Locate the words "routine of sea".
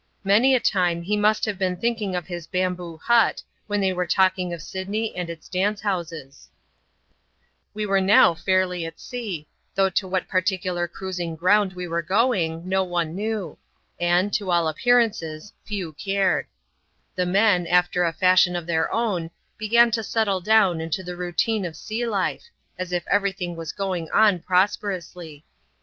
21.15-22.07